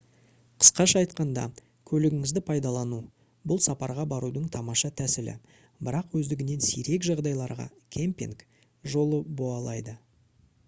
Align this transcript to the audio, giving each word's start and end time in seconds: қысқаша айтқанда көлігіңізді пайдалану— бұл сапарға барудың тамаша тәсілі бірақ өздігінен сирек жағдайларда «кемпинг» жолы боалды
қысқаша 0.61 1.01
айтқанда 1.03 1.41
көлігіңізді 1.89 2.41
пайдалану— 2.47 2.97
бұл 3.51 3.59
сапарға 3.65 4.05
барудың 4.13 4.47
тамаша 4.55 4.89
тәсілі 5.01 5.35
бірақ 5.89 6.15
өздігінен 6.21 6.63
сирек 6.69 7.05
жағдайларда 7.09 7.67
«кемпинг» 7.97 8.41
жолы 8.95 9.21
боалды 9.43 9.95